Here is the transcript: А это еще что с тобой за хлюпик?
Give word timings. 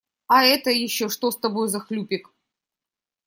А 0.25 0.43
это 0.43 0.71
еще 0.71 1.09
что 1.09 1.29
с 1.29 1.37
тобой 1.37 1.67
за 1.67 1.79
хлюпик? 1.79 2.33